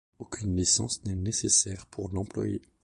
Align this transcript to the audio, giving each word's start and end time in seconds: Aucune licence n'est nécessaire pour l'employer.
Aucune 0.17 0.55
licence 0.57 1.05
n'est 1.05 1.13
nécessaire 1.13 1.85
pour 1.85 2.09
l'employer. 2.11 2.63